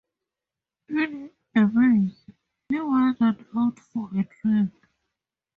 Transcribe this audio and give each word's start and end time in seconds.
In 0.89 1.29
a 1.53 1.67
maze, 1.67 2.25
he 2.69 2.81
wandered 2.81 3.37
out 3.55 3.79
for 3.81 4.09
a 4.17 4.27
drink. 4.41 4.73